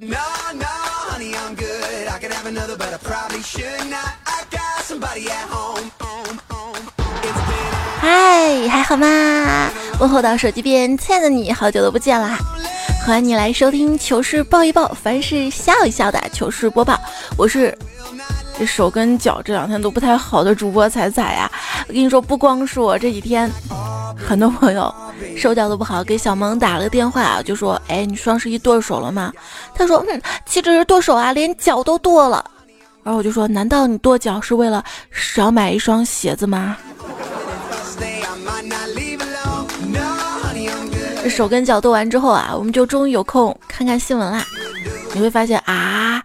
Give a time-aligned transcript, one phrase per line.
[0.00, 0.16] no
[0.54, 0.66] no
[8.00, 9.68] hi，，还好吗？
[9.98, 12.38] 问候到手机边，亲爱的你，好久都不见啦！
[13.04, 16.96] 欢迎你来收听糗事报一报，凡事笑一笑的糗事播报。
[17.36, 17.76] 我是
[18.56, 21.50] 这手跟脚这两天都不太好的主播彩彩呀。
[21.88, 23.50] 我跟你说，不光是我，这几天
[24.16, 24.94] 很多朋友
[25.38, 29.32] 手脚都不好，给小萌打了个电话，就说：“哎，你双十一剁手了吗？”
[29.74, 32.44] 他说：“嗯，岂止是剁手啊，连脚都剁了。”
[33.04, 36.76] 然后我就说：“难道你剁脚是为了少买一双鞋子吗？”
[41.28, 44.44] 手跟脚剁完之后啊，我们就终于有空看看新闻啦。
[45.14, 46.22] 你会发现啊，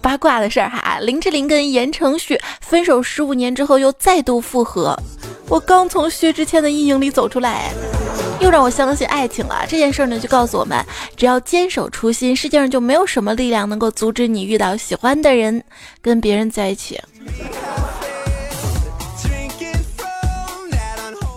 [0.00, 4.98] 八卦的事儿哈，林志玲跟言承旭分手十五年之后又再度复合。
[5.48, 7.70] 我刚从薛之谦的阴影里走出来，
[8.40, 9.64] 又让我相信爱情了。
[9.68, 10.84] 这件事呢，就告诉我们，
[11.16, 15.62] 只要坚守初心，世界上就没有什么力量能够阻止你遇到喜欢的人，
[16.00, 16.98] 跟别人在一起。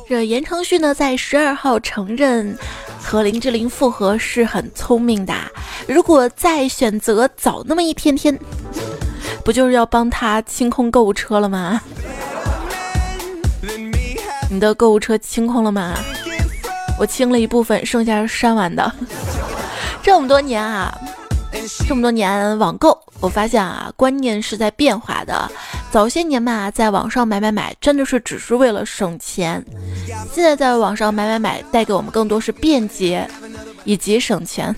[0.10, 2.58] 这言承旭呢，在十二号承认
[3.02, 5.34] 和林志玲复合是很聪明的。
[5.86, 8.40] 如果再选择早那么一天天，
[9.44, 11.82] 不就是要帮他清空购物车了吗？
[14.50, 15.94] 你的购物车清空了吗？
[17.00, 18.92] 我清了一部分，剩下是删完的。
[20.02, 20.98] 这么多年啊，
[21.88, 25.52] 这么多年网购，我发现啊，观念是在变化的。
[25.92, 29.64] 早些年嘛，在网上买买买，真的是只是为了省钱。
[30.34, 33.30] 现在在网上买买买，带给我们更多是便捷
[33.84, 34.74] 以及省钱。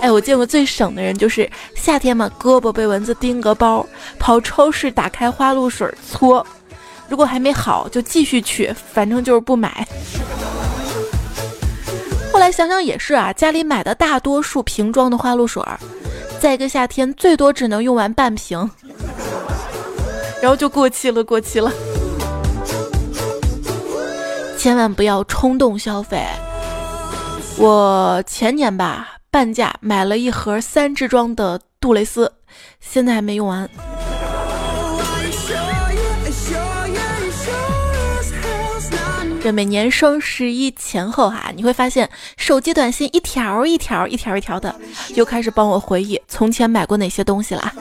[0.00, 3.84] 哎，我见过最省的人，就是夏天嘛，胳膊被蚊子叮个包，
[4.18, 6.46] 跑超市打开花露水搓，
[7.10, 9.86] 如果还没好就继续去，反正就是不买。
[12.32, 15.60] 后来想想也是啊，家里买的大多数瓶装的花露水，
[16.40, 18.70] 在一个夏天最多只能用完半瓶。
[20.40, 21.70] 然后就过期了，过期了。
[24.56, 26.24] 千万不要冲动消费。
[27.58, 32.32] 我前年吧，半价买了一盒三支装的杜蕾斯，
[32.80, 33.68] 现在还没用完。
[39.42, 44.74] 这每年双十一前后哈，你会发现手机短信一条一条、一条一条的，
[45.14, 47.72] 又开始帮我回忆从前买过哪些东西啦。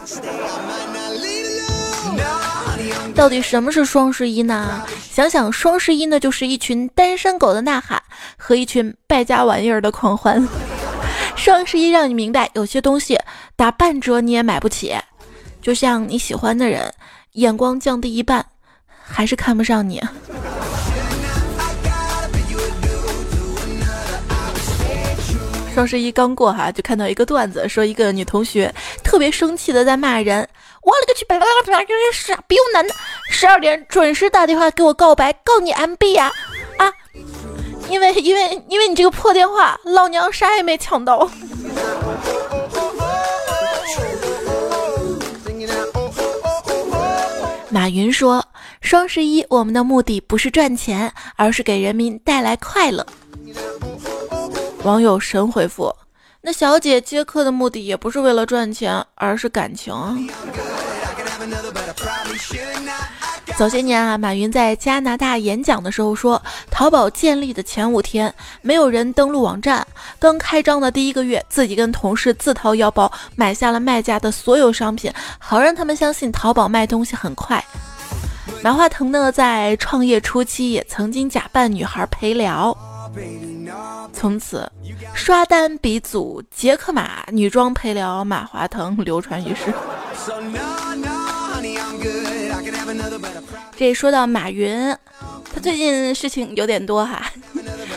[3.13, 4.81] 到底什么是双十一呢？
[5.11, 8.01] 想想双十一呢，就是一群单身狗的呐喊
[8.37, 10.47] 和一群败家玩意儿的狂欢。
[11.35, 13.19] 双十一让你明白，有些东西
[13.57, 14.95] 打半折你也买不起，
[15.61, 16.93] 就像你喜欢的人，
[17.33, 18.45] 眼光降低一半，
[19.03, 20.01] 还是看不上你。
[25.79, 28.69] 双十一刚过哈，就看到一个段子，说一个女同学
[29.01, 30.45] 特别生气的在骂人
[30.83, 32.93] ：“我勒个去，巴拉巴拉巴拉，傻逼男的，
[33.29, 36.29] 十二点准时打电话给我告白，告你 MB 呀！
[36.79, 36.91] 啊，
[37.89, 41.31] 因为因为因为你这个破电话，老娘啥也没抢到。”
[47.69, 48.45] 马云说
[48.83, 53.07] ：“双十一我们的目的不是赚钱，而是给人民带来快乐。”
[54.83, 55.93] 网友神回复
[56.41, 59.93] ：“那小姐接客的目的也不是为了赚钱，而是感情。”
[63.57, 66.41] 早些年啊，马云在加拿大演讲的时候说
[66.71, 69.85] ：“淘宝建立的前五天，没有人登录网站。
[70.17, 77.61] 刚开张的第一个月，自己跟同事自掏腰包买下了卖家的所有商品，好让他们相信淘宝卖东西很快。”
[78.63, 82.75] 马化腾呢，在创业初期也曾经假扮女孩陪聊。
[84.11, 84.69] 从此，
[85.13, 89.73] 刷单鼻祖杰克马女装陪聊马化腾流传于世。
[93.75, 94.95] 这说到马云，
[95.53, 97.31] 他最近事情有点多哈。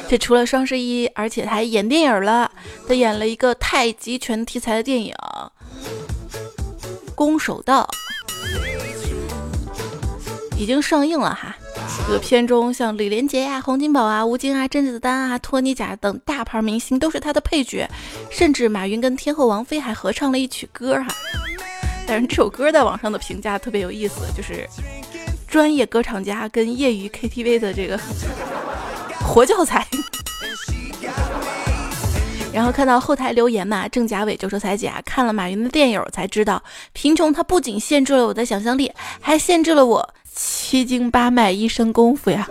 [0.09, 2.51] 这除了双十一，而且他还演电影了。
[2.87, 5.15] 他演了一个太极拳题材的电影
[7.15, 7.89] 《攻守道》，
[10.59, 11.57] 已经上映了哈。
[12.07, 17.89] 这个片中，像李连杰呀、洪金宝啊、吴京啊、甄子丹啊、托尼贾等大牌明星都是他的配角，
[18.31, 21.09] 甚至马云跟天后王菲还合唱了一曲歌哈。
[22.07, 24.69] 但是这首歌在网上的评价特别有意思，就是
[25.47, 27.99] 专业歌唱家跟业余 KTV 的这个
[29.25, 29.87] 活教材。
[32.53, 36.63] 然后看到后台留言嘛，郑嘉伟就说：“彩姐啊，看了马云的电影才知道，
[36.93, 42.49] 贫穷它不仅限制了我的想象力，还限制了我。”七经八脉一身功夫呀！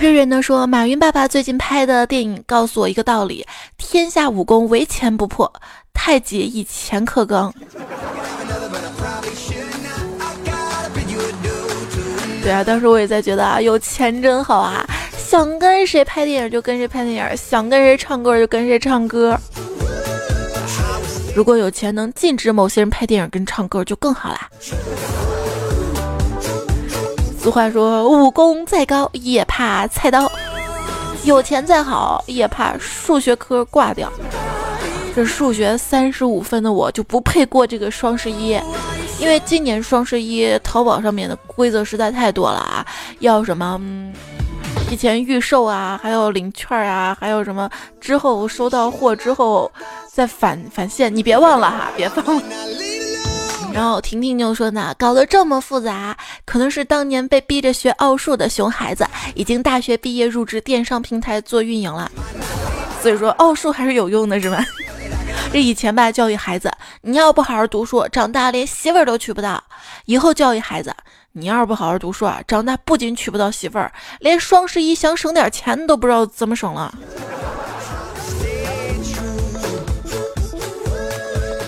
[0.00, 3.46] 瑞瑞呢说，马云爸爸最近拍的电影告诉我一个道理：
[3.76, 5.52] 天下武功唯钱不破，
[5.94, 7.54] 太极以钱克刚。
[12.42, 14.84] 对啊，当时我也在觉得啊，有钱真好啊，
[15.28, 19.38] 想跟谁拍电影就跟谁拍电影，想跟谁唱歌就跟谁唱歌。
[21.36, 24.48] 如果有钱能禁止某些人拍电影跟唱歌，就更好啦。
[27.38, 30.32] 俗话说，武功再高也怕菜刀，
[31.24, 34.10] 有钱再好也怕数学科挂掉。
[35.14, 38.58] 这数学三十五分的我就不配过这个双十一。
[39.20, 42.86] 因为今年双十一淘宝上面的规则实在太多了啊，
[43.18, 43.78] 要什么
[44.88, 47.68] 提前预售啊，还有领券啊，还有什么
[48.00, 49.70] 之后收到货之后
[50.10, 52.42] 再返返现，你别忘了哈，别忘了。
[53.70, 62.10] 然后婷婷就说呢，搞得这么复杂，可能是当年被逼着学奥数的熊孩子，已经大学毕业入职电商平台做运营了，
[63.02, 64.64] 所以说奥数还是有用的，是吧？
[65.52, 69.62] 这以前吧，教育孩子，你要不好好读书，长大连媳妇儿都娶不到；
[70.06, 70.94] 以后教育孩子，
[71.38, 76.92] 你要是不好好读书啊，长大不仅娶不到媳妇儿，连双十一想省点钱都不知道怎么省了。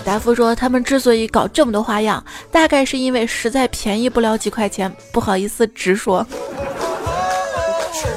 [0.03, 2.21] 达夫说，他们之所以搞这么多花样，
[2.51, 6.25] 大概是因为实在便宜不了几块钱，不好意思直说。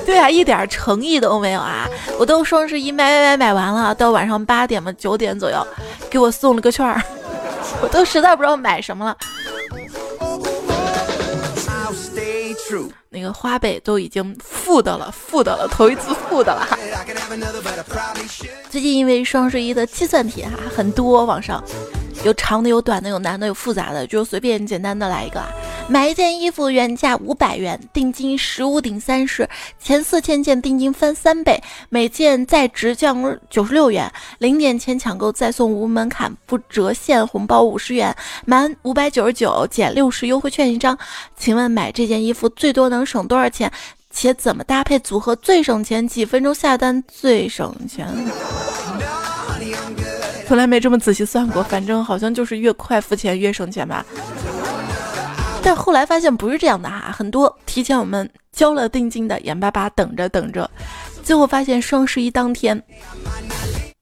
[0.05, 1.87] 对啊，一点诚意都没有啊！
[2.19, 5.65] 我都双十一买买买买完了，到晚上八点嘛九点左右，
[6.11, 7.01] 给我送了个券儿，
[7.81, 9.17] 我都实在不知道买什么了。
[13.15, 16.77] 那个花呗都已经负的了，负的了，头一次负的了哈。
[18.69, 21.63] 最近因为双十一的计算题哈很多，网上
[22.23, 25.49] 有长的，有短的，有难的，有复杂的，就随便简单的来一个啊。
[25.87, 29.47] 买一件衣服原价五百元，定金十五顶三十，
[29.79, 40.97] 前四千件定金翻三倍，每件再直降九十六元，零点前抢购再送无门槛不折现红包五十元，满五百九十九减六十优惠券一张。
[41.37, 43.71] 请问买这件衣服最多能省多少钱？
[44.11, 46.07] 且怎么搭配组合最省钱？
[46.07, 48.07] 几分钟下单最省钱？
[50.47, 54.05] 从来没这么仔细算过，反正好像就是越快付钱越省钱吧。
[55.63, 60.71] 但后来发现不是这样的哈，很多提前我们交了定金的，眼巴巴等着等着，
[61.23, 62.81] 最后发现双十一当天，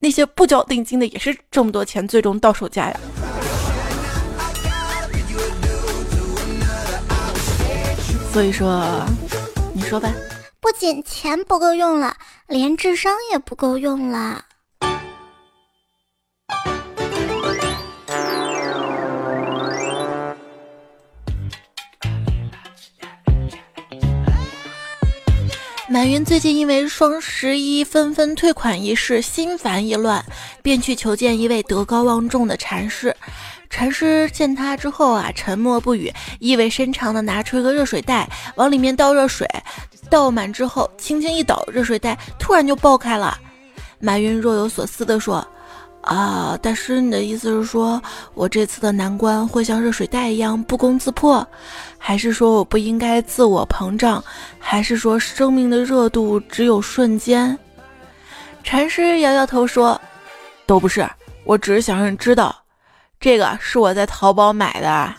[0.00, 3.00] 那些不交定金的也是这么多钱，最终到手价呀。
[8.32, 8.84] 所以说，
[9.72, 10.10] 你说吧，
[10.60, 12.16] 不仅钱不够用了，
[12.48, 14.44] 连智商也不够用了。
[25.88, 30.24] 马云最近因为双十一纷纷退款一事心烦意乱，
[30.62, 33.14] 便去求见一位德高望重的禅师。
[33.68, 38.26] 禅师见他之后啊，沉默不语，意味深长的拿出一个热水袋，
[38.56, 39.46] 往里面倒热水，
[40.08, 43.38] 倒满之后轻轻一抖，热水袋突然就爆开了。
[43.98, 45.46] 马云若有所思地说。
[46.02, 48.02] 啊，大师，你的意思是说
[48.34, 51.46] 我这次的难关会像热水袋一样不攻自破，
[51.96, 54.22] 还是说我不应该自我膨胀，
[54.58, 57.56] 还是说生命的热度只有瞬间？
[58.64, 60.00] 禅师摇摇头说
[60.66, 61.08] ：“都不是，
[61.44, 62.54] 我只是想让你知道，
[63.20, 65.14] 这个是我在淘宝买的。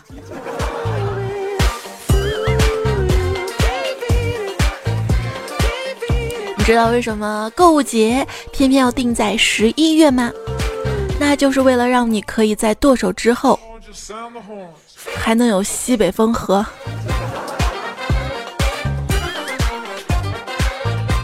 [6.56, 10.30] 你知道为什么购物节偏偏要定在十一月吗？”
[11.26, 13.58] 那就是为了让你可以在剁手之后，
[15.16, 16.64] 还能有西北风喝。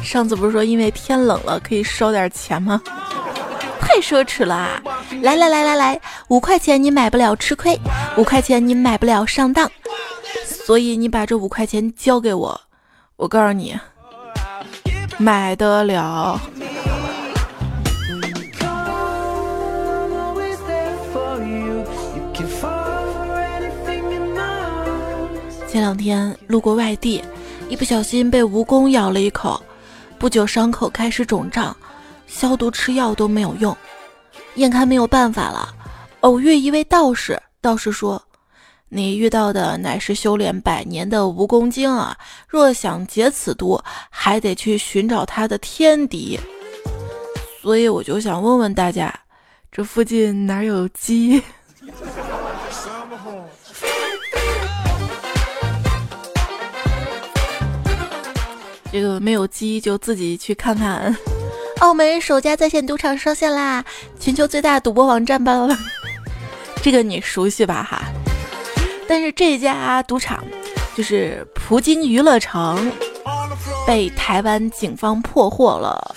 [0.03, 2.81] 上次不是说因为天冷了可以烧点钱吗？
[3.79, 4.83] 太奢侈了啊！
[5.21, 7.79] 来来来来来，五块钱你买不了吃亏，
[8.17, 9.71] 五块钱你买不了上当，
[10.45, 12.61] 所以你把这五块钱交给我，
[13.17, 13.79] 我告诉你，
[15.19, 16.41] 买得了。
[25.71, 27.23] 前两天路过外地，
[27.69, 29.63] 一不小心被蜈蚣咬了一口，
[30.19, 31.77] 不久伤口开始肿胀，
[32.27, 33.77] 消毒吃药都没有用，
[34.57, 35.73] 眼看没有办法了，
[36.23, 38.21] 偶遇一位道士，道士说
[38.91, 46.37] ：“你遇到的乃是修炼百年的蜈蚣精啊，若想解此毒，还得去寻找他的天敌。”
[47.63, 49.15] 所以我就想问问大家，
[49.71, 51.41] 这附近哪有鸡？
[58.93, 61.17] 这个没有机就自己去看看。
[61.81, 63.83] 澳门首家在线赌场上线啦！
[64.19, 65.67] 全球最大赌博网站吧，
[66.83, 68.03] 这个你熟悉吧哈？
[69.09, 70.45] 但是这家赌场
[70.95, 72.93] 就是葡京娱乐城，
[73.87, 76.15] 被台湾警方破获了。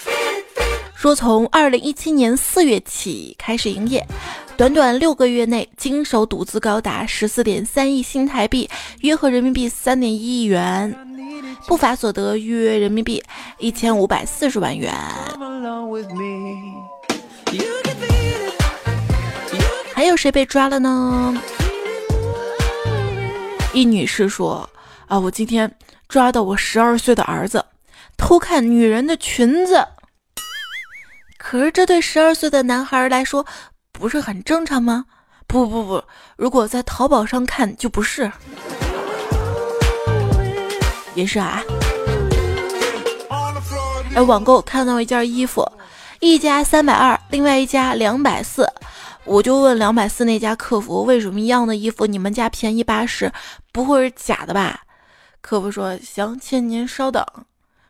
[0.95, 4.05] 说从二零一七年四月起开始营业，
[4.55, 8.69] 短短六个月内经手赌资高达十四点三亿新台币，
[9.01, 10.93] 约合人民币三点一亿元，
[11.67, 13.23] 不法所得约人民币
[13.57, 14.93] 一千五百四十万元。
[19.93, 21.35] 还有谁被抓了呢？
[23.73, 24.69] 一女士说
[25.07, 25.73] ：“啊，我今天
[26.07, 27.63] 抓到我十二岁的儿子
[28.17, 29.87] 偷看女人的裙子。
[31.37, 33.45] 可是这对十二岁的男孩来说
[33.91, 35.05] 不是很正常吗？
[35.47, 36.03] 不不不，
[36.35, 38.31] 如果在淘宝上看就不是。
[41.15, 41.61] 也是啊。
[44.15, 45.67] 哎，网购看到一件衣服。”
[46.19, 48.65] 一家三百二，另外一家两百四，
[49.25, 53.29] 我就问两百四那家客服，为什么一样的衣服你们家便宜八十？
[53.73, 54.83] 不会是假的吧？
[55.41, 57.25] 客服说：行，亲您稍等。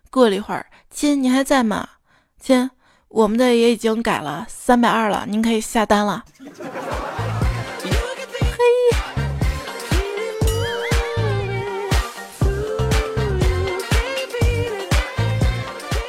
[0.09, 1.87] 过了一会儿，亲您还在吗？
[2.39, 2.71] 亲，
[3.07, 6.23] 我们的也已经改了三百二了，您可以下单了。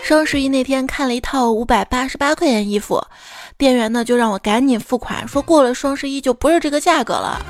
[0.05, 3.03] 双十一那天看了一套五百八十八块钱衣服，
[3.57, 7.41] 店员呢就让我赶紧付款，说过了双十一就不是这个价格了。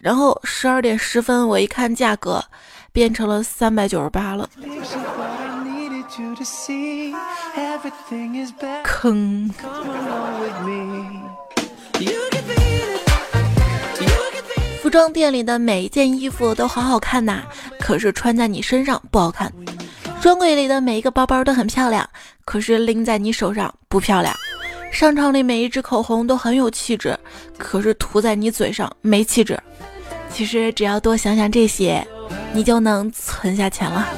[0.00, 2.42] 然后十二点十分我一看价格，
[2.94, 4.48] 变成了三百九十八了。
[8.82, 9.50] 坑！
[14.80, 17.42] 服装店里的每一件衣服都好好看呐，
[17.78, 19.52] 可是穿在你身上不好看。
[20.20, 22.08] 专柜里的每一个包包都很漂亮，
[22.44, 24.34] 可是拎在你手上不漂亮。
[24.90, 27.16] 商场里每一支口红都很有气质，
[27.56, 29.58] 可是涂在你嘴上没气质。
[30.30, 32.04] 其实只要多想想这些，
[32.52, 34.08] 你就能存下钱了。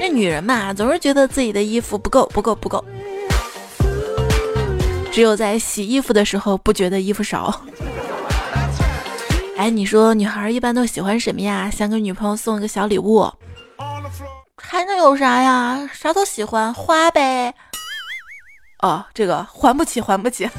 [0.00, 2.82] 那女人嘛，总是觉得自己的衣服不够，不够，不够。
[5.12, 7.62] 只有在洗衣服的时候，不觉得衣服少。
[9.58, 11.68] 哎，你说女孩一般都喜欢什么呀？
[11.68, 13.28] 想给女朋友送一个小礼物，
[14.56, 15.90] 还能有啥呀？
[15.92, 17.52] 啥都喜欢，花呗。
[18.82, 20.48] 哦，这个还不起，还不起。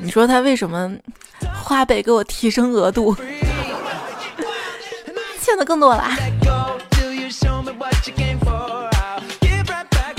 [0.00, 0.90] 你说他为什么
[1.62, 3.14] 花呗给我提升额度，
[5.38, 6.08] 欠的更多了？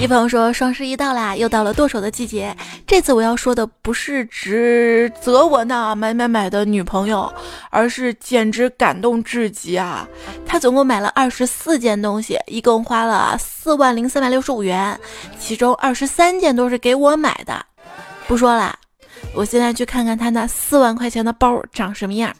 [0.02, 2.58] 一朋友说：“双十一到啦，又到了剁手的季节。
[2.88, 7.32] 这次我要说的不是指责我那买买买的女朋友，
[7.70, 10.10] 而是简直感动至极啊！
[10.44, 15.00] 她总共买了二十四件东西，一共花了四万零三百六十五元，
[15.40, 17.64] 其中二十三件都是给我买的。
[18.28, 18.76] 不说了，
[19.36, 22.36] 我现在去看看她那四万块钱的包长什么样。”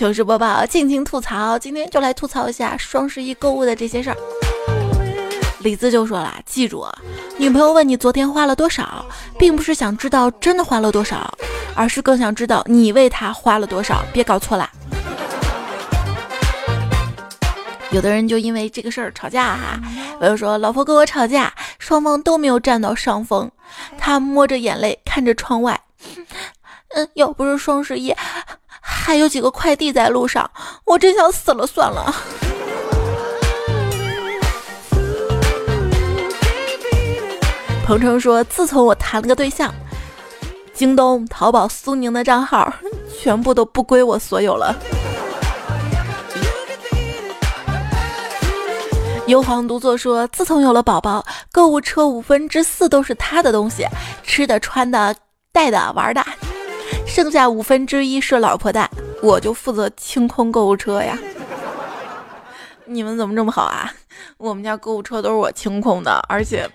[0.00, 1.58] 糗事播报，尽情吐槽。
[1.58, 4.16] 今天就来吐槽一下双十一购物的这些事儿。
[5.58, 6.86] 李子就说了：“记住，
[7.36, 9.04] 女朋友问你昨天花了多少，
[9.38, 11.30] 并不是想知道真的花了多少，
[11.74, 14.02] 而是更想知道你为她花了多少。
[14.10, 14.70] 别搞错了。”
[17.92, 19.78] 有的人就因为这个事儿吵架哈。
[20.18, 23.50] 我就说，老婆跟我吵架，双方都没有占到上风。
[23.98, 25.78] 他摸着眼泪看着窗外，
[26.94, 28.16] 嗯，要不是双十一。
[29.02, 30.48] 还有几个快递在路上，
[30.84, 32.14] 我真想死了算了。
[37.84, 39.74] 鹏程说：“自从我谈了个对象，
[40.72, 42.72] 京东、淘宝、苏宁的账号
[43.20, 44.76] 全部都不归我所有了。”
[49.26, 53.84] 幽黄独坐说：“自从有了宝宝，购物车五分之四都是他的东西，
[54.22, 55.16] 吃的、穿的、
[55.50, 56.24] 带的、玩的。”
[57.10, 58.88] 剩下五分之一是老婆的，
[59.20, 61.18] 我就负责清空购物车呀。
[62.86, 63.92] 你们怎么这么好啊？
[64.38, 66.70] 我们家购物车都是我清空的，而且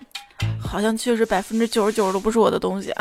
[0.60, 2.92] 好像确实百分之九十九都不是我的东西。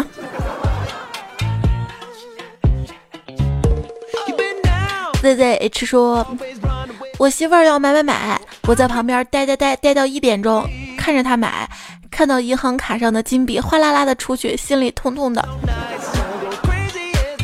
[5.21, 6.25] Z Z H 说，
[7.17, 10.65] 我媳妇儿要买买买，我在旁边呆呆呆呆到一点钟，
[10.97, 11.69] 看着她买，
[12.09, 15.45] 看到银行卡上的金币哗啦啦的出去，心里痛痛的。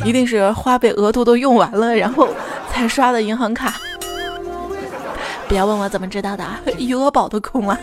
[0.04, 2.28] 一定是花呗额度都用完了，然后
[2.72, 3.76] 才刷的银行卡。
[5.48, 6.46] 不要问我怎么知道的，
[6.78, 7.78] 余额宝都空了。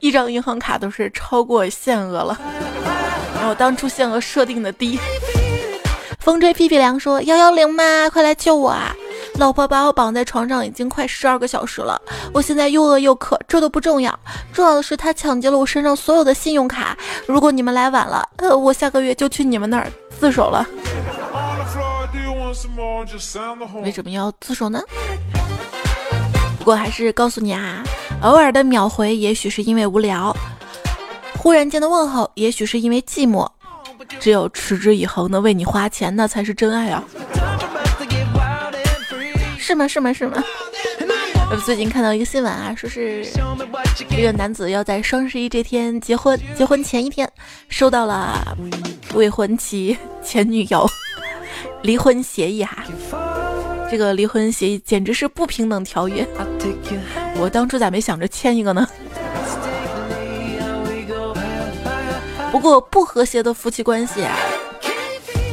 [0.00, 2.38] 一张银行卡都是超过限额了，
[3.34, 4.98] 然后当初限额设定的低。
[6.20, 8.08] 风吹屁屁凉说：“幺幺零吗？
[8.10, 8.94] 快来救我啊！
[9.38, 12.00] 老婆把我绑在床上已经快十二个小时了，
[12.32, 14.18] 我现在又饿又渴，这都不重要，
[14.52, 16.96] 重要的是他抢劫了我身上所有的信用卡。
[17.26, 20.66] 如果你们来晚了，呃，我下个月就去你们那儿自首了。
[23.82, 24.80] 为什么要自首呢？
[26.58, 27.84] 不过还是告诉你啊。”
[28.22, 30.34] 偶尔的秒回，也许是因为无聊；
[31.38, 33.46] 忽然间的问候，也许是因为寂寞。
[34.18, 37.04] 只有持之以恒的为你花钱，那才是真爱啊！
[39.66, 39.88] 是吗？
[39.88, 40.12] 是吗？
[40.12, 40.40] 是吗？
[41.66, 43.26] 最近看到一个新闻啊，说是
[44.16, 47.28] 一个男子要在双十一这天结婚，结婚前一天
[47.68, 48.56] 收到了
[49.14, 50.88] 未婚妻 前女友
[51.82, 52.84] 离婚协议哈。
[53.90, 56.24] 这个离婚协议简直是不平等条约，
[57.40, 58.86] 我当初咋没想着签一个呢？
[62.52, 64.36] 不过不和谐的夫妻关系啊，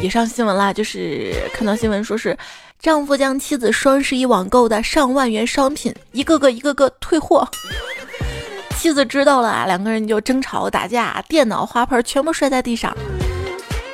[0.04, 2.38] 也上新闻啦，就是看到新闻说是
[2.78, 7.48] 丈夫将妻子双十一网购的上万元商品一个个一个个退货，
[8.78, 12.94] 妻子知道了啊，两个人就争吵打架，电脑花盆全部摔在地上，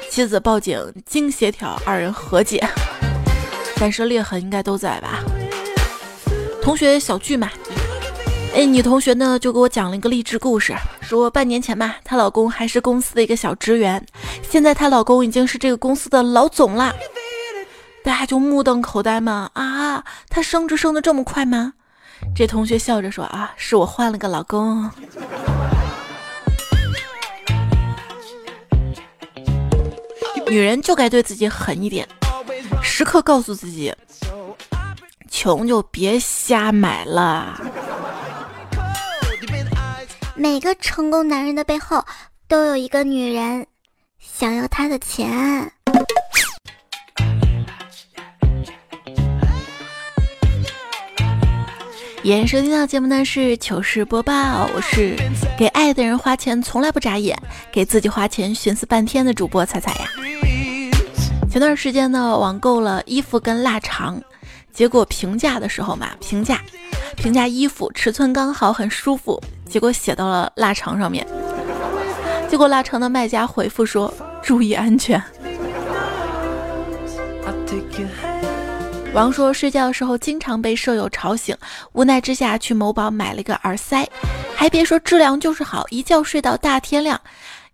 [0.10, 2.68] 妻子报警，经协调二人和解。
[3.80, 5.20] 但是裂痕应该都在吧？
[6.60, 7.51] 同学小聚嘛，
[8.53, 14.06] 哎，女同学呢就给我讲了一个励志故事，说半年前嘛，她老公还是公司的一个小职员，
[14.41, 16.94] 现在她老公已经是这个公司的老总了。
[18.03, 21.74] 大家就目瞪口呆嘛，啊，他升职升的这么快吗？
[22.36, 24.89] 这同学笑着说啊，是我换了个老公。
[30.48, 32.08] 女人就该对自己狠一点。
[32.82, 33.94] 时刻告诉自己，
[35.29, 37.62] 穷就别瞎买了。
[40.39, 42.01] 每个成功男人的背后，
[42.48, 43.67] 都有一个女人
[44.19, 45.69] 想要他的钱。
[52.23, 55.17] 演收听到节目呢是糗事播报，我是
[55.58, 57.38] 给爱的人花钱从来不眨眼，
[57.69, 60.10] 给自己花钱寻思半天的主播彩彩呀。
[61.52, 64.21] 前段时间呢，网购了衣服跟腊肠，
[64.80, 66.62] 结果评价的时候嘛，评价
[67.18, 71.28] 评价衣服尺寸刚好，很舒服，结果写到了腊肠上面，
[72.48, 74.10] 结果腊肠的卖家回复说
[74.42, 75.22] 注意安全。
[79.13, 81.54] 王说睡觉的时候经常被舍友吵醒，
[81.92, 84.08] 无奈之下去某宝买了一个耳塞，
[84.56, 87.20] 还别说质量就是好，一觉睡到大天亮。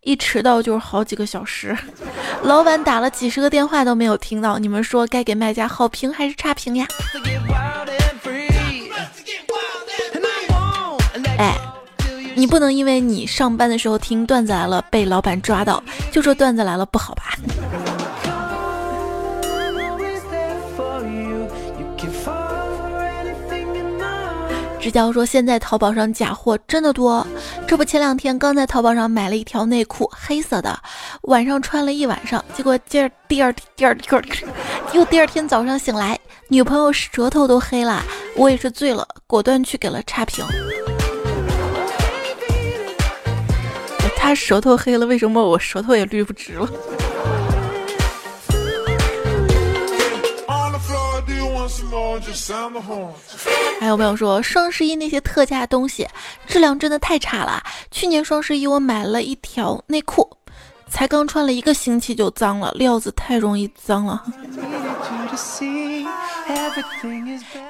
[0.06, 1.76] 一迟到就是好几个小时，
[2.44, 4.60] 老板打了几十个电话都没有听到。
[4.60, 6.86] 你们说该给卖家好评还是差评呀？
[11.39, 11.58] 哎，
[12.36, 17.34] 你不能因为你上班的时候听段子来了被老板抓到，就说段子来了不好吧？
[24.86, 27.26] 直教说，现在淘宝上假货真的多。
[27.65, 30.80] 这不，前两天刚在淘宝上买了一条内裤，黑色的，
[31.24, 34.24] 晚上穿了一晚上，结果第二第二第二第二，
[34.93, 36.19] 又第二天早上醒来，
[36.50, 38.04] 女朋友舌头都黑了，
[38.36, 40.45] 我也是醉了，果断去给了差评。
[44.15, 46.69] 他舌头黑了，为什么我舌头也绿不直了？
[53.79, 56.08] 还有朋友说双十一那些特价东西
[56.45, 57.63] 质量真的太差了。
[57.91, 60.29] 去年双十一我买了一条内裤，
[60.89, 64.23] 才刚穿了一个星期就脏了，料子太容易脏了。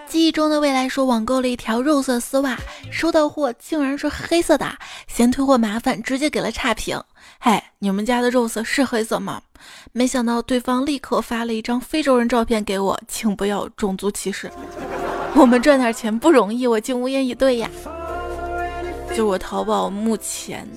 [0.07, 2.57] 记忆中的未来说网购了一条肉色丝袜，
[2.91, 4.71] 收到货竟然是黑色的，
[5.07, 6.99] 嫌退货麻烦，直接给了差评。
[7.39, 9.41] 嗨，你们家的肉色是黑色吗？
[9.91, 14.51] 没想到对方立刻发了一张非洲人照片给我，请不要种族歧视。
[15.35, 17.69] 我们赚点钱不容易，我竟无言以对呀。
[19.15, 20.67] 就我淘宝目前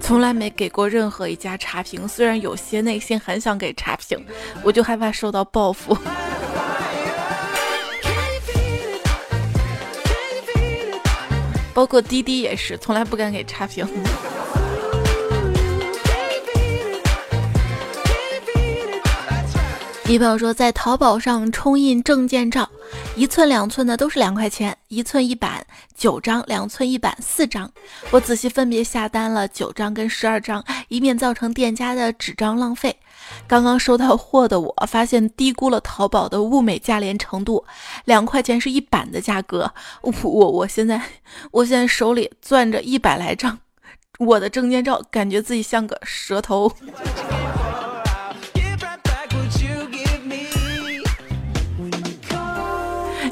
[0.00, 4.18] 从来没给过任何一家差评，虽然有些内心很想给差评，
[4.64, 5.96] 我就害怕受到报复。
[11.74, 13.86] 包括滴滴也是，从来不敢给差评。
[20.12, 22.68] 一朋友说，在淘宝上冲印证件照，
[23.16, 25.64] 一寸两寸的都是两块钱，一寸一版
[25.96, 27.72] 九张，两寸一版四张。
[28.10, 32.94] 我仔细分别下单了九张跟十二张，以免造成店家的纸张浪费。
[33.48, 37.64] 刚刚收到货的我发现低估了淘宝的物美价廉程度，
[38.04, 39.72] 两块钱是一版的价格。
[40.02, 41.00] 我我我现在
[41.52, 43.58] 我现在手里攥着一百来张
[44.18, 46.70] 我的证件照，感觉自己像个蛇头。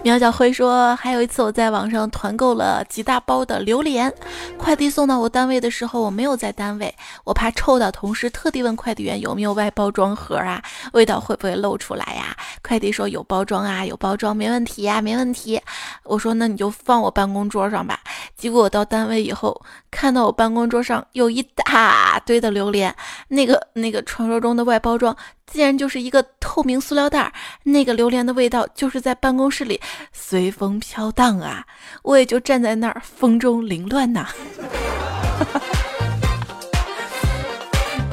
[0.03, 4.11] 苗小辉说：“还有一次，我在网上团购了几大包的榴莲，
[4.57, 10.63] 快递送到我单位的时候，我没有在单位，我怕臭到，同事特地问快递员有没有外包装盒啊，
[10.95, 12.35] 味道会不会漏出来呀？
[12.63, 15.61] 快递说有包装啊，有包装，没问题呀，没问题。
[16.05, 18.01] 我说那你就放我办公桌上吧。
[18.35, 19.61] 结果我到单位以后，
[19.91, 22.95] 看到我办公桌上有一大堆的榴莲，
[23.29, 25.15] 那个那个传说中的外包装。”
[25.51, 27.33] 竟然就是一个透明塑料袋儿，
[27.65, 29.81] 那个榴莲的味道就是在办公室里
[30.13, 31.67] 随风飘荡啊！
[32.03, 34.29] 我也就站在那儿风中凌乱呐。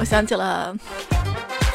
[0.00, 0.76] 我想起了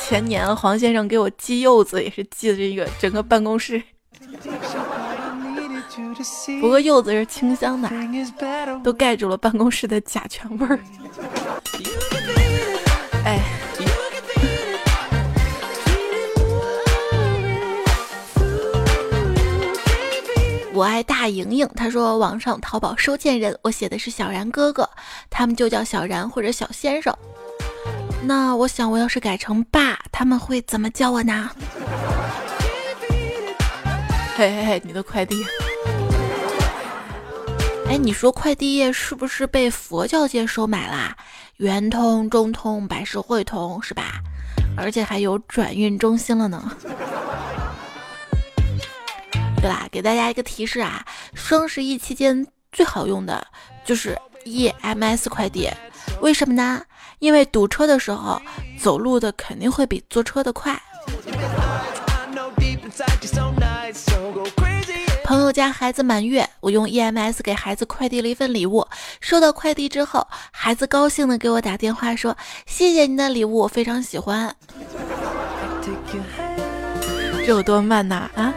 [0.02, 3.82] 前年黄先生给我寄柚子，也是寄的这个整个办公室。
[6.60, 7.90] 不过柚子是清香的，
[8.84, 10.80] 都盖住了办公室的甲醛味儿。
[20.76, 24.90] 我爱大莹莹，她说网上淘宝收件人，我写的是小然哥哥，
[25.30, 27.16] 他们就叫小然或者小先生。
[28.24, 31.52] 那我想我要是改成爸，他们会怎么叫我呢？
[34.36, 35.46] 嘿嘿嘿，你的快递。
[37.88, 41.16] 哎，你说快递业是不是被佛教界收买啦？
[41.58, 44.20] 圆通、中通、百世汇通是吧？
[44.76, 46.72] 而且还有转运中心了呢。
[49.64, 53.48] 对啦，给大家一个提示啊，双十一期间最好用的
[53.86, 55.70] 就是 EMS 快递，
[56.20, 56.84] 为什么呢？
[57.20, 58.42] 因为堵车的时候
[58.78, 60.78] 走路的肯定会比坐车的快。
[65.24, 68.86] 朋友家孩子满月，我用 EMS 给孩子快递了一份礼物。
[69.22, 72.36] 收到快递之后，孩子高兴的给我打电话说
[72.68, 74.54] ：“谢谢您的礼物，我非常喜欢。”
[77.46, 78.54] 这有多慢呐啊！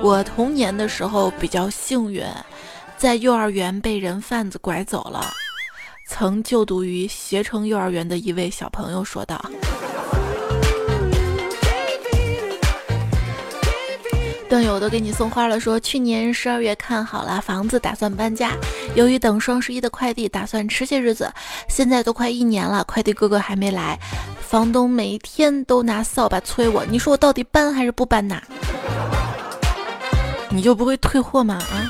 [0.00, 2.24] 我童年的时候比较幸运，
[2.96, 5.28] 在幼儿园被人贩子拐走了。
[6.06, 9.44] 曾就读于携程幼儿园的一位小朋友说道。
[14.48, 18.52] 段友都给你送花了，说去年十二月看好了房子，打算搬家，
[18.94, 21.30] 由于等双十一的快递，打算吃些日子，
[21.68, 23.98] 现在都快一年了，快递哥哥还没来，
[24.40, 28.40] 房东每天都拿扫把催我，你说我到底搬还是不搬呐？
[30.50, 31.54] 你就不会退货吗？
[31.54, 31.88] 啊！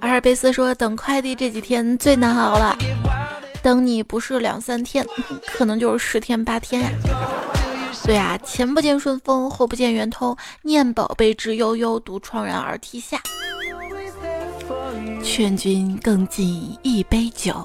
[0.00, 2.76] 阿尔卑斯说：“等快递这几天最难熬了，
[3.62, 5.06] 等你不是两三天，
[5.46, 6.90] 可能就是十天八天呀。”
[8.04, 13.20] 对呀，前不见顺风，后不见圆通，念宝贝之悠悠，独怆然而涕下。
[15.22, 17.62] 劝君更尽一杯酒，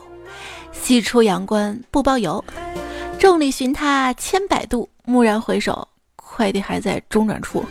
[0.73, 2.43] 西出阳关不包邮。
[3.17, 7.63] 众里寻他千百度，蓦然回首，快递还在中转处。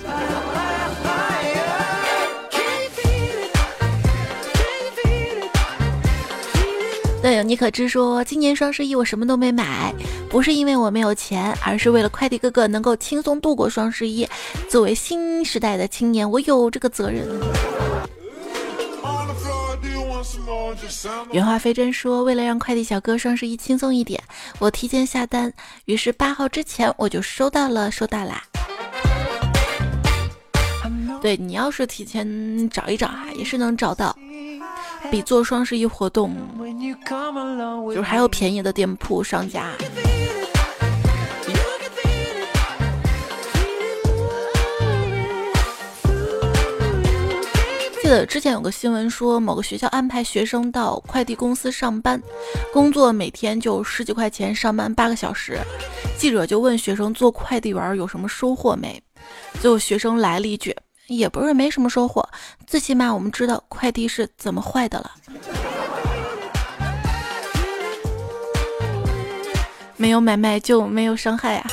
[7.24, 9.94] 段友你可知说，今年双十一我什么都没买，
[10.28, 14.28] 不是因为我没有钱，而是为了快递哥哥能够轻松度过双十一。
[14.68, 17.26] 作为新时代的青年，我有这个责任。
[21.32, 24.22] 原话飞真说，为了让快递小哥双十一轻松一点，
[24.58, 25.50] 我提前下单，
[25.86, 28.44] 于是八号之前我就收到了，收到啦。
[31.22, 34.14] 对你要是提前找一找哈，也是能找到。
[35.10, 36.34] 比做双十一活动，
[37.88, 39.70] 就是还有便宜的店铺商家。
[48.02, 52.20] 记得之前有个新闻说，某个学校安排学生到快递公司上班，
[52.70, 55.58] 工作每天就十几块钱，上班八个小时。
[56.18, 59.02] 记者就问学生做快递员有什么收获没？
[59.60, 60.76] 最后学生来了一句。
[61.06, 62.26] 也不是没什么收获，
[62.66, 65.10] 最起码我们知道快递是怎么坏的了。
[69.96, 71.70] 没有买卖就没有伤害啊！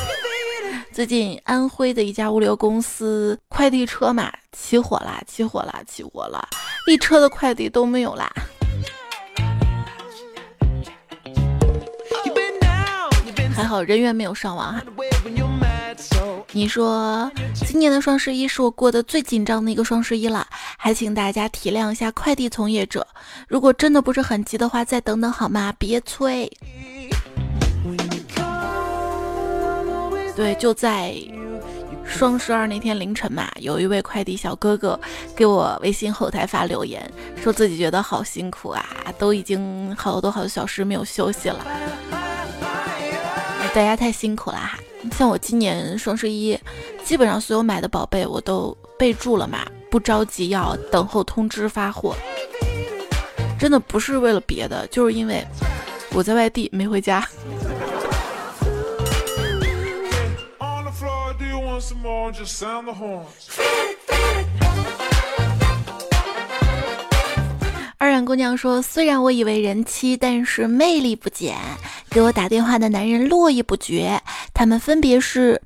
[0.94, 6.48] 最近安徽的一家物流公司快递车嘛起火啦，起火啦，起火啦，
[6.88, 8.32] 一车的快递都没有啦。
[13.56, 14.84] 还好人员没有伤亡哈。
[16.54, 20.46] 你说今年的双十一是我过得最紧张的一个双十一了，
[20.78, 23.08] 还请大家体谅一下快递从业者，
[23.48, 25.74] 如果真的不是很急的话，再等等好吗？
[25.78, 26.52] 别催。
[30.36, 31.16] 对，就在
[32.04, 35.00] 双十二那天凌晨嘛，有一位快递小哥哥
[35.34, 37.10] 给我微信后台发留言，
[37.42, 38.86] 说自己觉得好辛苦啊，
[39.18, 41.66] 都已经好多好多小时没有休息了，
[43.74, 44.78] 大家太辛苦了哈。
[45.18, 46.58] 像我今年双十一，
[47.04, 52.16] 基本上所有买的宝贝我都备注了嘛，不着急要等候通知发货。
[53.60, 55.46] 真的不是为了别的，就是因为
[56.14, 57.28] 我在外地没回家。
[68.26, 71.56] 姑娘说：“虽然我以为人妻，但是魅力不减。
[72.10, 74.22] 给我打电话的男人络绎不绝，
[74.54, 75.62] 他们分别是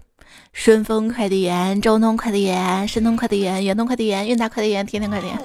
[0.54, 5.38] 顺丰快递员、中通快递员、申通快递员、圆通快递员、韵达快递员、天天快递员。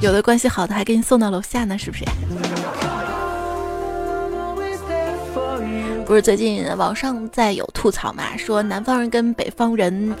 [0.00, 2.04] 有的关系好的还给你送到楼下呢，是不是？”
[6.06, 10.14] 不是最近网上在有吐槽嘛，说南方人跟北方人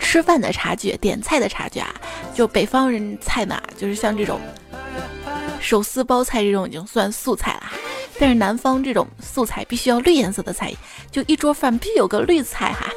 [0.00, 1.94] 吃饭的差距、点菜的差距啊，
[2.34, 4.40] 就北方人菜嘛，就是像这种
[5.60, 7.72] 手撕包菜这种已经算素菜了，
[8.18, 10.72] 但是南方这种素菜必须要绿颜色的菜，
[11.12, 12.90] 就一桌饭必有个绿菜哈，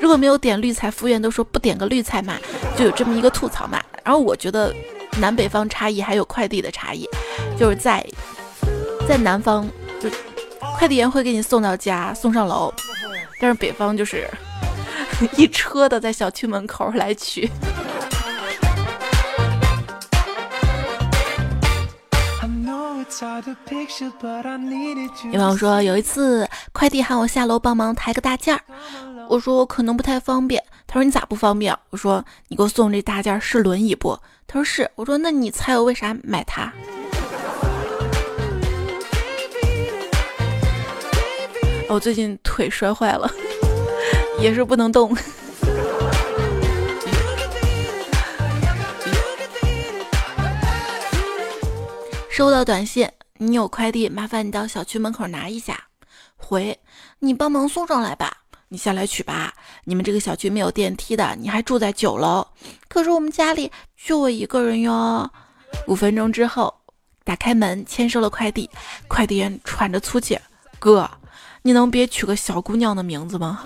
[0.00, 2.36] 如果没有点绿菜，服务员都说不点个绿菜嘛，
[2.76, 3.80] 就有这么一个吐槽嘛。
[4.02, 4.74] 然后我觉得
[5.20, 7.06] 南北方差异还有快递的差异，
[7.56, 8.04] 就是在
[9.08, 9.64] 在南方。
[10.82, 12.74] 快递员会给你送到家，送上楼，
[13.40, 14.28] 但是北方就是
[15.38, 17.48] 一车的在小区门口来取。
[25.30, 28.60] 有朋友说，有一次快递喊我下楼帮忙抬个大件儿，
[29.28, 30.60] 我说我可能不太方便。
[30.88, 31.72] 他说你咋不方便？
[31.90, 34.18] 我说你给我送这大件是轮椅不？
[34.48, 34.90] 他说是。
[34.96, 36.72] 我说那你猜我为啥买它？
[41.92, 43.30] 我最近腿摔坏了，
[44.40, 45.14] 也是不能动。
[52.30, 55.78] 收到短信，你有快递，麻烦你到小区门口拿一下。
[56.34, 56.80] 回，
[57.18, 59.52] 你帮忙送上来吧，你下来取吧。
[59.84, 62.46] 你们这个小区没有电梯的，你还住在九楼，
[62.88, 63.70] 可是我们家里
[64.02, 65.30] 就我一个人哟。
[65.86, 66.74] 五分钟之后，
[67.22, 68.70] 打开门，签收了快递。
[69.08, 70.38] 快递员喘着粗气，
[70.78, 71.08] 哥。
[71.64, 73.60] 你能别取个小姑娘的名字吗？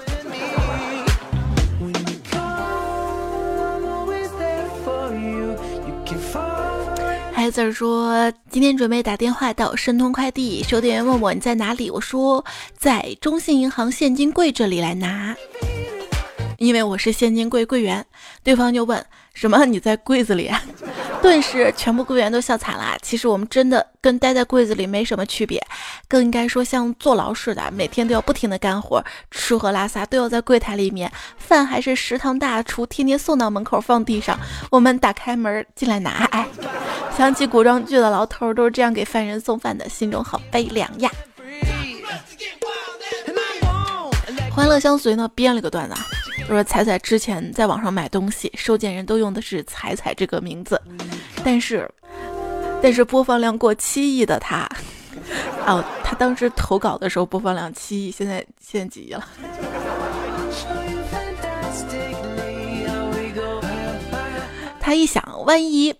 [7.33, 12.45] 孩子说今天准备打电话到申通快递，收店员问我你在哪里，我说
[12.77, 15.37] 在中信银行现金柜这里来拿，
[16.59, 18.05] 因为我是现金柜柜员。
[18.43, 20.51] 对方就问什么你在柜子里？
[21.23, 22.97] 顿时，全部柜员都笑惨了。
[23.03, 25.61] 其实我们真的跟待在柜子里没什么区别，
[26.09, 34.39] 更应该说像坐牢似的，每天都要不停的干活，吃喝拉撒都要在柜台里面，饭还是食堂大厨天天送到门口放地上，
[34.71, 36.25] 我们打开门进来拿。
[36.31, 36.47] 哎，
[37.17, 41.11] 想起古装剧的老头都是这样给犯人送饭的，心中好悲凉呀。
[44.55, 45.95] 欢乐相随呢，编了个段子。
[46.49, 50.81] 我说彩彩之前在网上买东西，收件人都用的是彩彩这个名字，
[51.45, 51.91] 但是，
[52.81, 54.69] 但是播放量过七亿的他，
[55.67, 59.27] 哦，他当时投稿的时候播放量七亿，现在现在几亿了？
[64.81, 65.93] 他一想，万一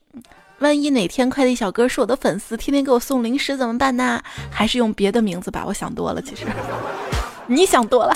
[0.61, 4.23] 万一哪天快递小哥是我的粉丝，天天给我送零食怎么办呢？
[4.49, 5.65] 还是用别的名字吧。
[5.67, 6.47] 我想多了，其实
[7.49, 8.15] 你想多了。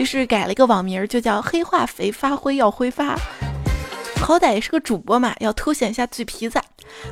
[0.00, 3.14] 于是改了一个网名，就叫黑化肥发灰要挥发，
[4.16, 6.58] 好歹也是个主播嘛，要凸显一下嘴皮子。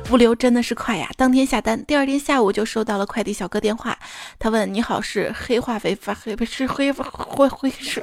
[0.09, 3.95] 物流真的是快呀，当天下单，第二天下午就收到了快递小哥电话，
[4.39, 8.01] 他问：“你好，是黑化肥发黑不是黑灰灰是？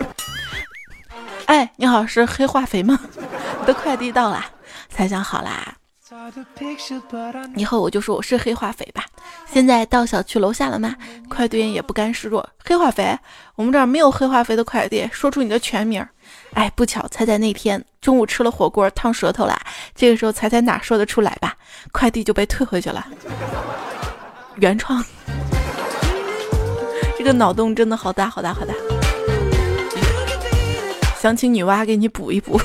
[1.46, 2.96] 哎，你好，是黑化肥吗？
[3.58, 4.46] 你的快递到了，
[4.88, 5.74] 才想好啦。”
[7.56, 9.04] 以后我就说我是黑化肥吧。
[9.46, 10.94] 现在到小区楼下了吗？
[11.28, 13.18] 快递员也不甘示弱，黑化肥，
[13.56, 15.08] 我们这儿没有黑化肥的快递。
[15.12, 16.06] 说出你的全名。
[16.52, 19.58] 哎，不巧，彩彩那天中午吃了火锅烫舌头了。
[19.96, 21.56] 这个时候彩彩哪说得出来吧？
[21.90, 23.04] 快递就被退回去了。
[24.56, 25.04] 原创，
[27.18, 28.72] 这个脑洞真的好大好大好大。
[31.18, 32.60] 想请女娲给你补一补。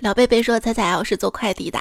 [0.00, 1.78] 老贝贝说：“彩彩，我是做快递的。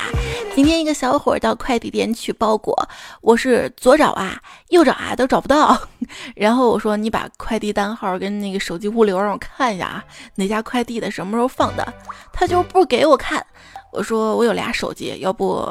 [0.56, 2.76] 今天一个小伙到快递点取包裹，
[3.22, 5.80] 我是左找啊，右找啊，都找不到。
[6.36, 10.04] 然后我说：你把快递单号跟那个手机物流让我看一下啊，
[10.36, 11.94] 哪家快递的，什么时候放的？
[12.34, 13.46] 他就不给我看。
[13.92, 15.64] 我说我有俩手机，要不……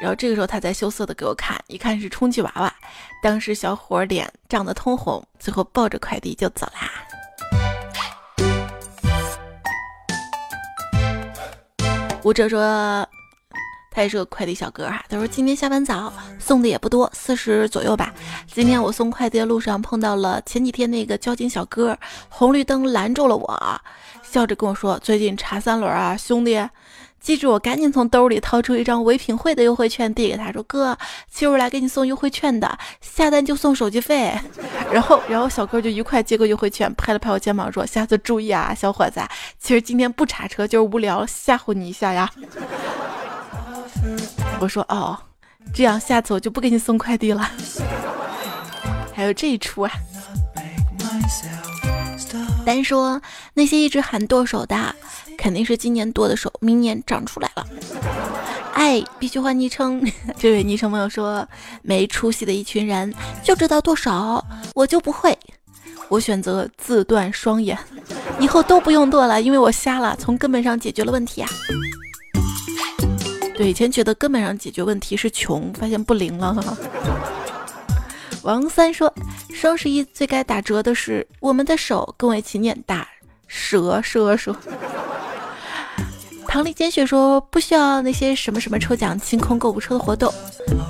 [0.00, 2.72] 然后这个时候他才羞涩的给我看，一看是充气娃娃。
[3.22, 6.90] 当时小伙脸涨得通红，最后抱着快递就走啦。”
[12.24, 13.06] 我这说，
[13.90, 15.04] 他也是个快递小哥哈。
[15.10, 18.14] 他说今天下班早，送的也不多，四十左右吧。
[18.50, 21.98] 今天我送快递的路上碰到了前几天那个交警小哥，
[22.30, 23.80] 红绿灯拦住了我，
[24.22, 26.58] 笑着跟我说：“最近查三轮啊，兄弟。”
[27.24, 30.94] 记住，我赶紧从兜里掏出一张唯品会的优惠券递给他，说：“哥，
[31.32, 34.38] 其实我来给你送优惠券的，下单就送手机费。”
[34.92, 39.22] 然后，然后小哥就愉快接过优惠券，拍了拍我肩膀说：“下次注意啊，小伙子。
[39.58, 42.30] 其实今天不查车就是无聊，吓唬你一下呀。”
[44.60, 45.18] 我说：“哦，
[45.72, 47.50] 这样下次我就不给你送快递了。”
[49.16, 49.90] 还有这一出啊！
[52.64, 53.20] 单说
[53.54, 54.94] 那些一直喊剁手的。
[55.36, 57.66] 肯定是今年剁的手，明年长出来了。
[58.72, 60.00] 哎，必须换昵称。
[60.38, 61.46] 这位昵称朋友说，
[61.82, 64.42] 没出息的一群人就知道剁手，
[64.74, 65.36] 我就不会。
[66.08, 67.76] 我选择自断双眼，
[68.38, 71.50] 以后都不用剁了，因为我瞎了，从根本上解决了问题啊。
[73.56, 76.54] 对，以前觉得根本上解决问题是穷，发现不灵了。
[78.44, 79.12] 王三说，
[79.54, 83.08] 双十一最该打折的是我们的手，跟我一起念打
[83.46, 84.54] 蛇蛇蛇。
[86.46, 90.32] 唐丽坚雪说：“不需要那些什么什么抽奖、清空购物车的活动，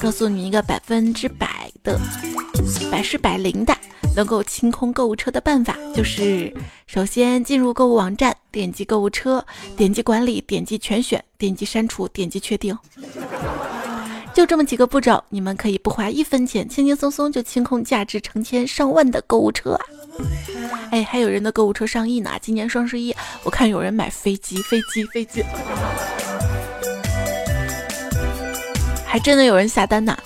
[0.01, 1.99] 告诉你一个百分之百的、
[2.91, 3.75] 百试百灵的
[4.17, 6.53] 能够清空购物车的办法，就是
[6.89, 9.43] 首先进入购物网站，点击购物车，
[9.77, 12.77] 点击管理，点击全选，点击删除，点击确定，
[14.35, 19.81] 就这么几个步骤，你们可以不花一分钱，轻轻松松就清空价值成千上万的购物车啊！”
[20.91, 22.31] 哎，还有人的购物车上亿呢！
[22.43, 25.45] 今年双十一，我看有人买飞机，飞机，飞机，
[29.07, 30.19] 还真的有人下单呢。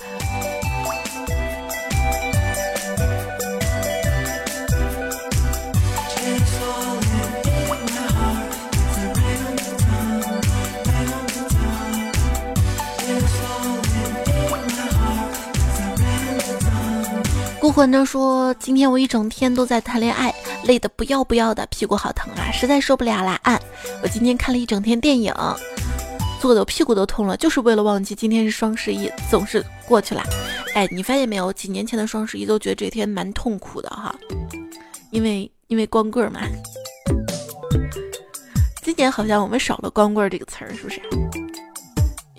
[17.69, 23.39] 孤魂着说：“今天我一整天都在谈恋爱，累得不要不要的，屁股好疼啊，实在受不了啦！
[23.43, 23.61] 按
[24.01, 25.31] 我今天看了一整天电影，
[26.41, 30.23] 坐的屁股都痛了，就是为了忘记今天是双十一，总是过去了。
[30.73, 31.53] 哎，你发现没有？
[31.53, 34.15] 几年前的双十一都觉得这天蛮痛苦的哈，
[35.11, 36.41] 因为因为光棍嘛。
[38.81, 40.99] 今年好像我们少了光棍这个词儿，是不是？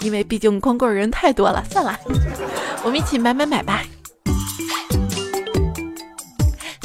[0.01, 1.97] 因为毕竟光棍人太多了，算了，
[2.83, 3.85] 我们一起买买买吧。”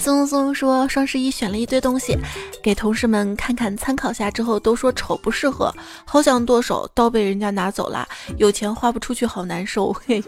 [0.06, 2.16] 松松说：“双十一选了一堆东西，
[2.62, 5.74] 给同事们看看参考下之后，都说丑不适合，
[6.06, 9.92] 好想剁手，刀被人家拿走了，有钱花不出去，好难受。
[10.06, 10.22] ”嘿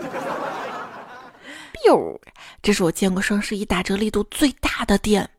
[1.74, 2.20] ，biu，
[2.64, 5.30] 这是我见过双十一打折力度最大的店，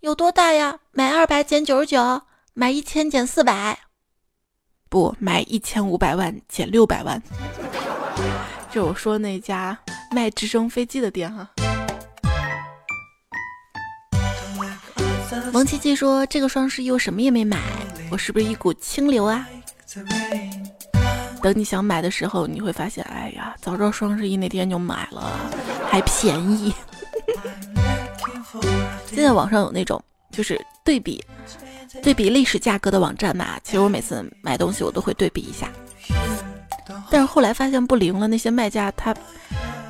[0.00, 0.80] 有多大呀？
[0.90, 2.20] 买二百减九十九，
[2.52, 3.78] 买一千减四百，
[4.90, 7.22] 不买一千五百万减六百万。
[8.70, 9.78] 就我说那家
[10.10, 11.48] 卖直升飞机的店哈。
[15.52, 17.58] 王七七说：“这个双十一我什么也没买，
[18.10, 19.46] 我是不是一股清流啊？
[21.42, 25.50] 等你想买的时候，你会发现，哎呀，早知道双十一那天就买了，
[25.88, 26.72] 还便宜。
[29.08, 31.22] 现在网上有那种就是对比
[32.02, 35.70] 对比历史价格的网站嘛，其实我每次买东西我都会对比一下，
[37.10, 39.14] 但是后来发现不灵了，那些卖家他。”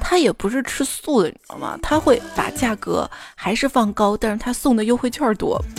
[0.04, 1.78] 他也不是吃素的，你知道吗？
[1.80, 5.58] 他会把价格还是放高，但是他送的优惠券多。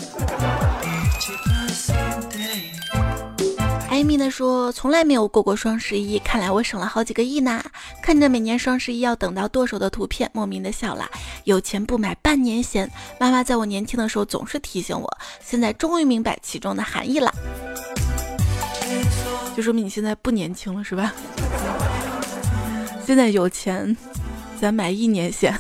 [3.91, 7.63] 艾米呢说从来没有过过双十一，看来我省了好几个亿呢。
[8.01, 11.07] 看着每年双十一要等到剁手的图片，莫名的笑了。
[11.43, 12.89] 有钱不买半年闲。
[13.19, 17.31] 妈妈在我年轻的时候总是提醒我，现在终于明白其中的含义了。
[19.55, 21.13] 就说明你现在不年轻了，是吧？
[23.05, 23.95] 现在有钱。
[24.59, 25.53] 咱买一年险。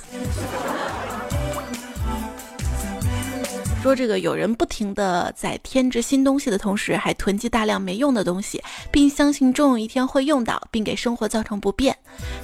[3.81, 11.93] 说这个有人不停的在添置新东西的同时，还囤积大量没用的东西，并相信终有一天会用到，并给生活造成不便。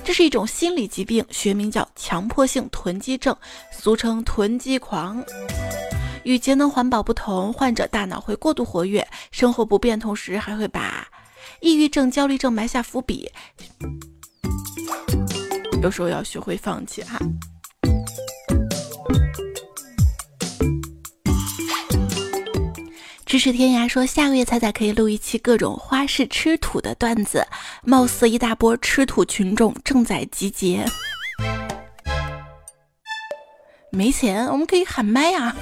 [0.03, 3.33] 这是一种心理疾病，学名叫强迫性囤积症，
[3.71, 5.23] 俗称囤积狂。
[6.23, 11.07] 与节能环保不同，患者大脑会过度活跃，生活不便，同时还会把
[11.61, 13.29] 抑郁症、焦虑症埋下伏笔。
[15.81, 17.19] 有时候要学会放弃哈。
[23.25, 27.45] 咫尺天涯说，下个月彩彩可以录一期各种花式吃土的段子，
[27.83, 30.83] 貌似一大波吃土群众正在集结。
[33.91, 35.55] 没钱，我们可以喊麦啊！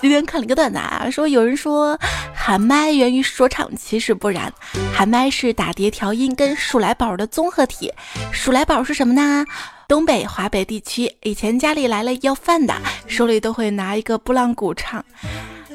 [0.00, 1.96] 今天看了一个段子啊，说有人说
[2.44, 4.52] 喊麦源于说唱，其实不然，
[4.92, 7.92] 喊麦是打碟调音跟数来宝的综合体。
[8.32, 9.46] 数来宝是什么呢？
[9.86, 12.74] 东北、华北地区以前家里来了要饭的，
[13.06, 15.04] 手里都会拿一个拨浪鼓唱。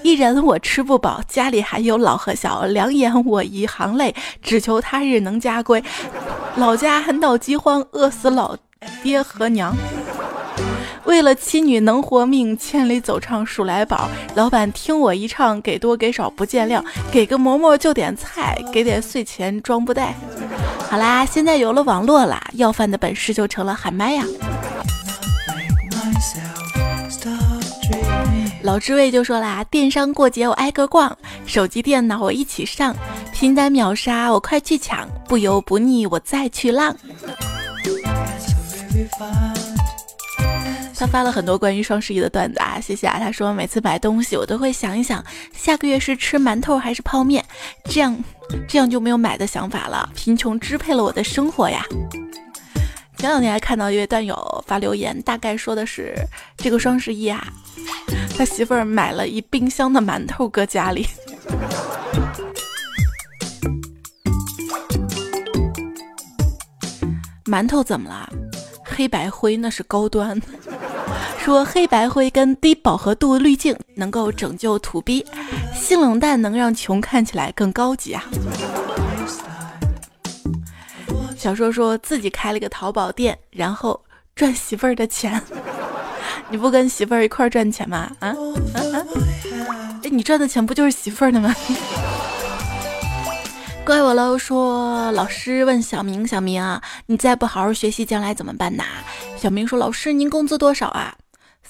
[0.03, 5.81] 一人我吃不饱，家里还有老和小，两眼我一行泪，只求他日能家归。
[6.57, 8.57] 老家很闹饥荒，饿死老
[9.01, 9.73] 爹和娘。
[11.07, 14.09] 为了妻女能活命，千里走唱数来宝。
[14.35, 20.13] 老板听我一唱，给多给少不见谅，给个馍馍就点菜，给点碎钱装布袋。
[20.89, 24.25] 好啦，现在有了网络啦，要饭的本事就成了喊麦呀。
[28.63, 32.93] 老知味就说啦，电商过节我挨个逛，手机电脑我一起上，
[33.31, 36.93] 拼单秒杀我快去抢，不油不腻我再去浪。
[40.99, 43.19] 他发了很多关于双十一的段子啊，谢谢啊。
[43.19, 45.23] 他说每次买东西我都会想一想，
[45.53, 47.45] 下个月是吃馒头还是泡面，
[47.85, 48.17] 这样
[48.67, 50.09] 这样就没有买的想法了。
[50.15, 51.85] 贫穷支配了我的生活呀。
[53.17, 56.15] 前两天还看到一位段友发留言，大概说的是
[56.57, 57.47] 这个双十一啊。
[58.35, 61.07] 他媳妇儿买了一冰箱的馒头搁家里，
[67.45, 68.27] 馒头怎么了？
[68.83, 70.41] 黑白灰那是高端。
[71.47, 75.25] 说黑白灰跟低饱和度滤镜能够拯救土逼，
[75.73, 78.21] 性冷淡能让穷看起来更高级啊。
[81.37, 83.97] 小说说自己开了个淘宝店，然后
[84.35, 85.41] 赚媳妇儿的钱。
[86.51, 88.11] 你不跟媳妇儿一块儿赚钱吗？
[88.19, 88.99] 啊啊啊！
[90.03, 91.55] 哎，你赚的钱不就是媳妇儿的吗？
[93.85, 94.37] 怪我喽！
[94.37, 98.83] 说老师问小明，小明啊，你再不好好学习，将来怎么办呐？
[99.37, 101.15] 小明说，老师您工资多少啊？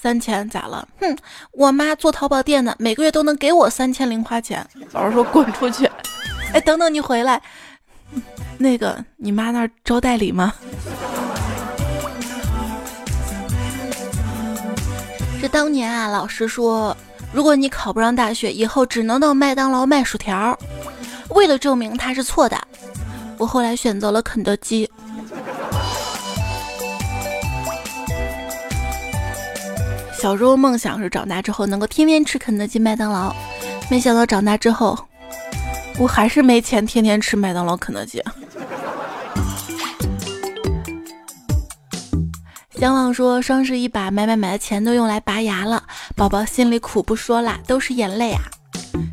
[0.00, 0.86] 三千，咋了？
[1.00, 1.16] 哼，
[1.52, 4.64] 我妈做淘宝店的，每个月都能给我三千零花钱。
[4.92, 5.90] 老师说滚出去！
[6.54, 7.42] 哎，等等你回来，
[8.58, 10.54] 那个你妈那儿招代理吗？
[15.40, 16.96] 这当年啊，老师说，
[17.32, 20.58] 如果你考不上大学，以后只能到麦当劳卖薯条。
[21.30, 22.56] 为了证明他是错的，
[23.36, 24.90] 我后来选择了肯德基。
[30.20, 33.32] 小时候梦想是长大之后能够天天吃肯德基、麦当劳，
[33.88, 34.98] 没想到长大之后，
[35.96, 38.20] 我还是没钱天天吃麦当劳、肯德基。
[42.72, 45.84] 向往说双十一把买买买的钱都用来拔牙了，
[46.16, 48.42] 宝宝心里苦不说啦，都是眼泪啊！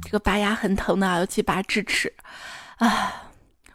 [0.04, 2.12] 这个拔牙很疼的，尤其拔智齿。
[2.78, 3.14] 啊，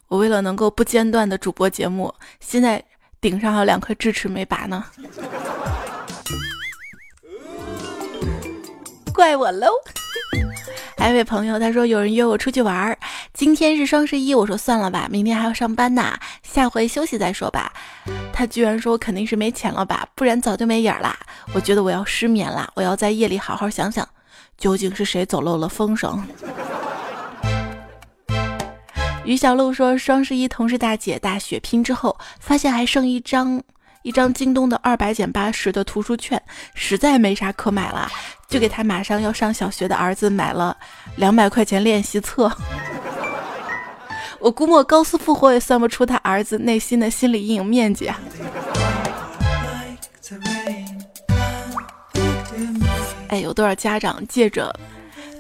[0.09, 2.83] 我为了能够不间断的主播节目，现在
[3.21, 4.85] 顶上还有两颗智齿没拔呢，
[9.13, 9.69] 怪我喽！
[10.97, 12.99] 还有位朋友他说有人约我出去玩儿，
[13.33, 17.73] 今天是双十一，我说算了吧，明天还要上班呢，下回休息再说吧。
[18.33, 21.19] 他居然说肯定是没钱了吧，不然早就没影儿啦。
[21.53, 24.07] 我觉得我要失眠了，我要在夜里好好想想，
[24.59, 26.23] 究竟是谁走漏了风声。
[29.25, 33.63] 于小璐说，双十一同事大姐大血拼之后，发现还剩一张
[34.03, 36.41] 一张京东的二百减八十的图书券，
[36.75, 38.11] 实在没啥可买了，
[38.49, 40.77] 就给他马上要上小学的儿子买了
[41.17, 42.51] 两百块钱练习册。
[44.41, 48.19] 我估摸高斯复活也算不出他儿子内心的心理阴影面积啊！
[53.29, 54.75] 哎，有多少家长借着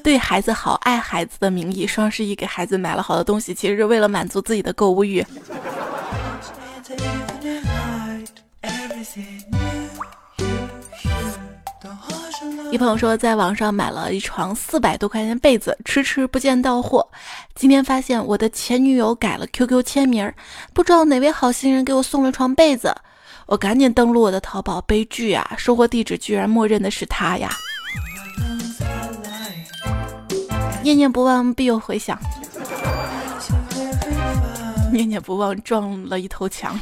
[0.04, 5.24] 对孩子好、爱孩子的名义，双十一给孩子买了好多东西，其实是为了满足自己的购物欲。
[12.70, 17.08] 一朋友说，在网上买了一床四百多块钱被子，迟迟不见到货。
[17.54, 20.30] 今天发现我的前女友改了 QQ 签名，
[20.74, 22.94] 不知道哪位好心人给我送了床被子。
[23.46, 25.54] 我赶紧登录我的淘宝，悲剧啊！
[25.56, 27.50] 收货地址居然默认的是他呀！
[30.82, 32.18] 念念不忘必有回响，
[34.92, 36.78] 念念不忘撞了一头墙。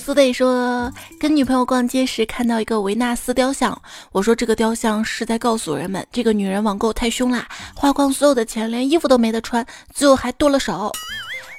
[0.00, 0.90] 苏队说，
[1.20, 3.78] 跟女朋友逛街时看到一个维纳斯雕像，
[4.12, 10.90] 我说这个雕像是在告诉人们，这个女人网购太凶啦，花光所有的钱，连衣服都没得穿，最后还剁了手。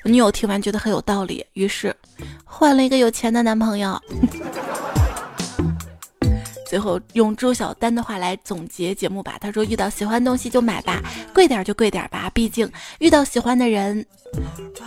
[0.04, 1.96] 女友听完觉得很有道理，于是
[2.44, 4.02] 换了一个有钱的男朋友。
[6.72, 9.38] 最后用周小丹的话来总结节目吧。
[9.42, 11.02] 他说：“遇到喜欢东西就买吧，
[11.34, 12.32] 贵点就贵点吧。
[12.34, 14.06] 毕竟遇到喜欢的人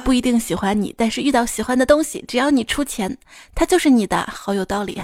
[0.03, 3.15] 不一定喜欢你，但是遇到喜欢的东西，只要你出钱，
[3.55, 4.27] 它就是你的。
[4.33, 4.99] 好有道理。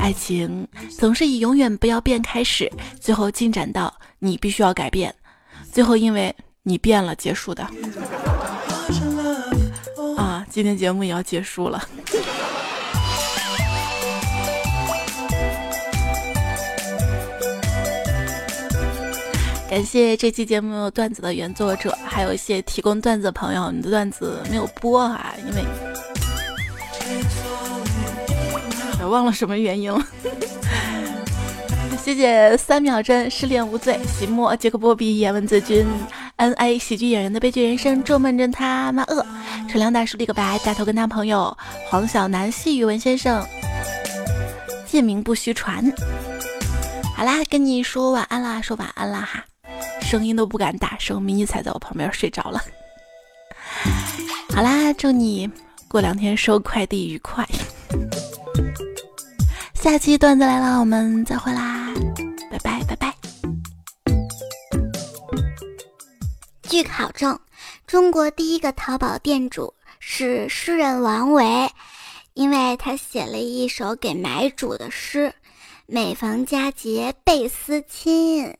[0.00, 0.66] 爱情
[0.98, 2.68] 总是以永远不要变开始，
[2.98, 5.14] 最后进展到你必须要改变，
[5.70, 7.62] 最后因为你变了结束的。
[10.16, 11.80] 啊，今天节目也要结束了。”
[19.74, 25.64] 感谢这期节目段子的原作者，还有一些提供段子的朋友，你的段子没有播啊，因为
[29.02, 30.00] 我忘了什么原因了。
[32.00, 35.84] 谢谢三秒针失恋无罪，席墨杰克波比言文子君
[36.36, 39.26] ，N A 喜剧演员的悲剧人生，周梦真他妈饿，
[39.68, 41.58] 陈亮大叔立个白，大头跟他朋友
[41.90, 43.44] 黄小南，细语文先生，
[44.86, 45.92] 借名不虚传。
[47.16, 49.44] 好啦，跟你说晚安啦，说晚安啦哈。
[50.04, 52.60] 声音都不敢大声，迷你彩在我旁边睡着了。
[54.54, 55.50] 好啦，祝你
[55.88, 57.44] 过两天收快递愉快。
[59.72, 61.92] 下期段子来了，我们再会啦，
[62.50, 63.14] 拜拜拜拜。
[66.62, 67.38] 据考证，
[67.86, 71.68] 中国第一个淘宝店主是诗人王维，
[72.34, 75.34] 因为他写了一首给买主的诗
[75.86, 78.54] ：“每逢佳节倍思亲。”